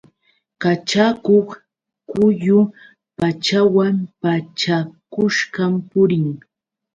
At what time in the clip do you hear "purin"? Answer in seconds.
5.89-6.27